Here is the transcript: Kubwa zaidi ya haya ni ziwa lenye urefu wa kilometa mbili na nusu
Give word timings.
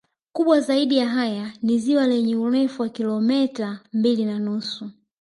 Kubwa 0.33 0.59
zaidi 0.61 0.97
ya 0.97 1.09
haya 1.09 1.53
ni 1.61 1.79
ziwa 1.79 2.07
lenye 2.07 2.35
urefu 2.35 2.81
wa 2.81 2.89
kilometa 2.89 3.79
mbili 3.93 4.25
na 4.25 4.39
nusu 4.39 4.89